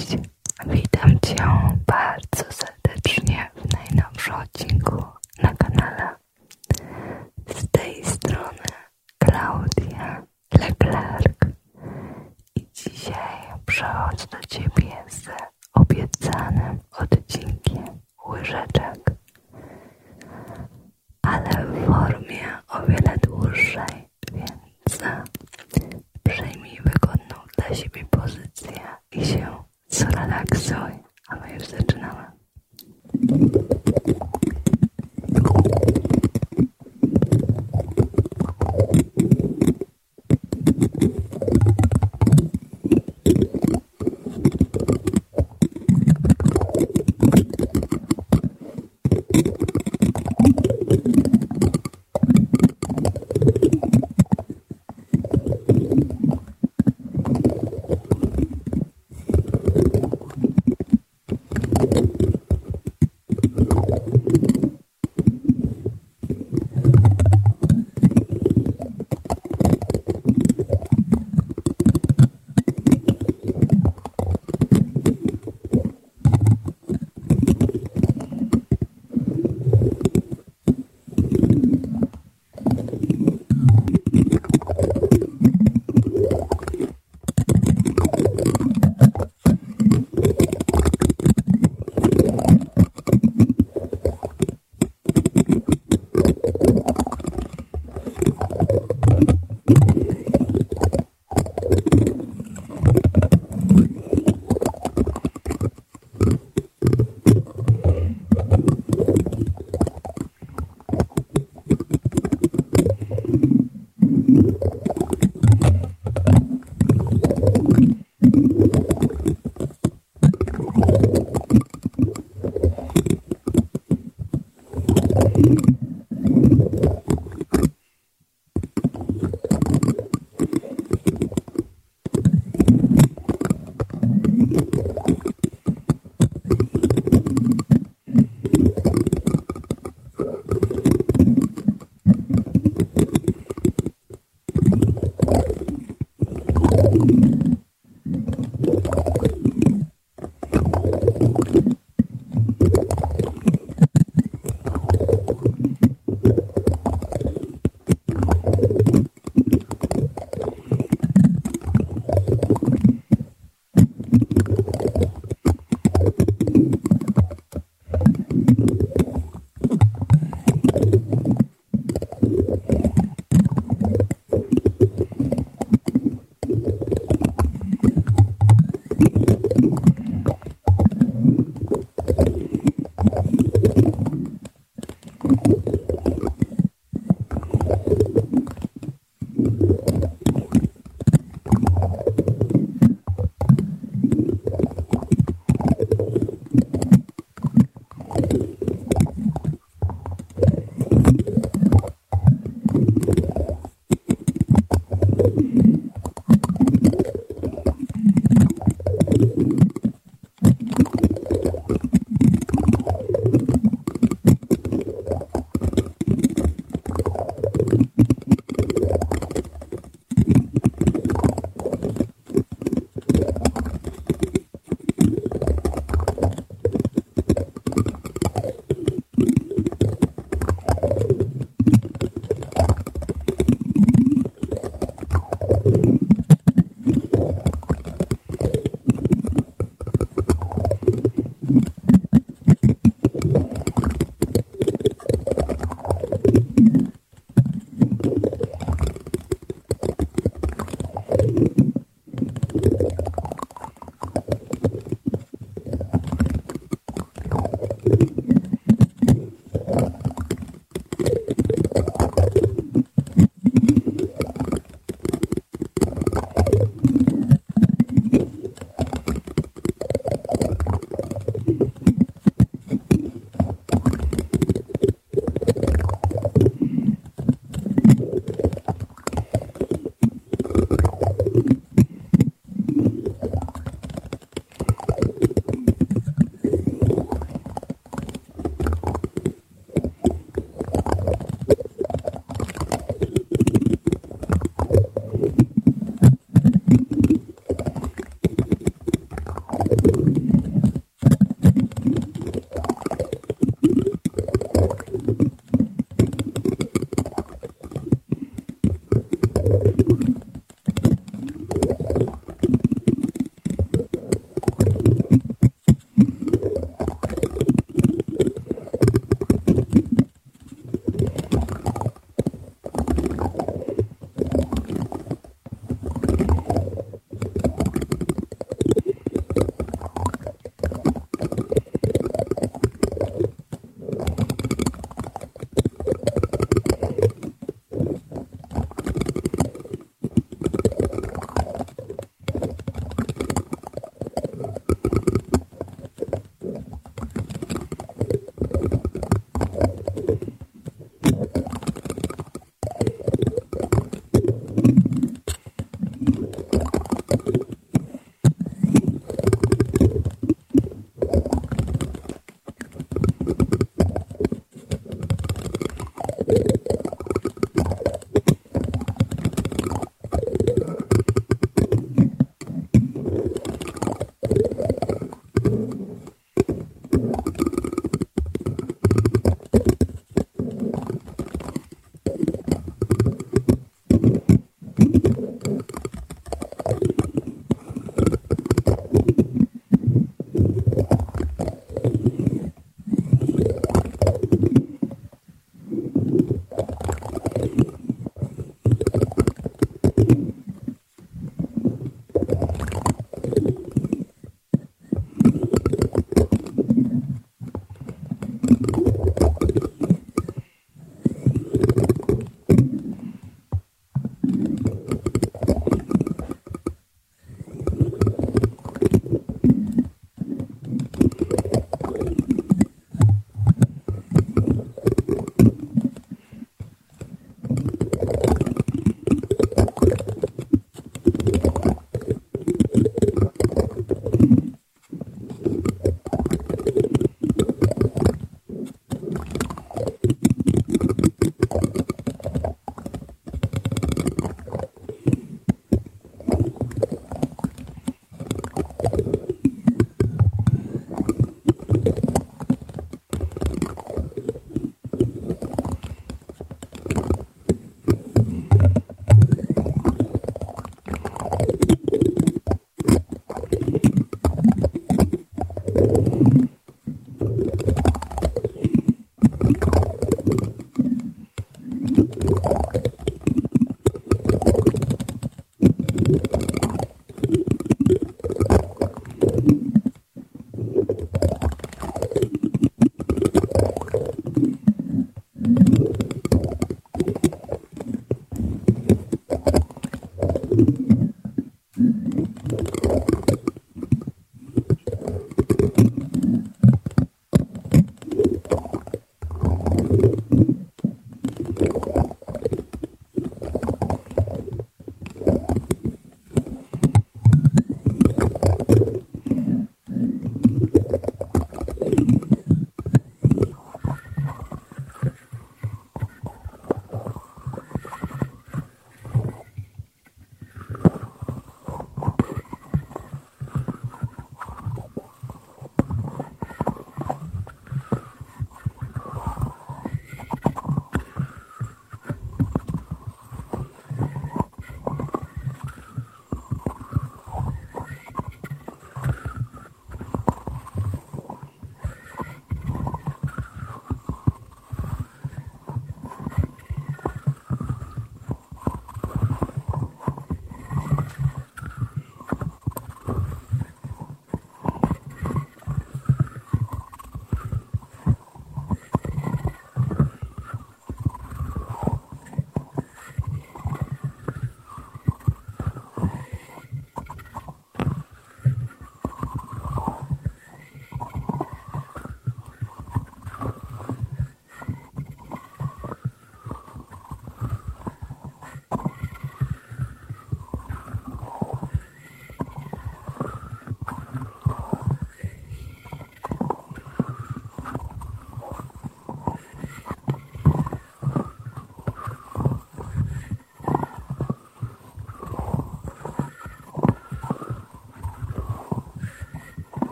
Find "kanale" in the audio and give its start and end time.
5.54-6.19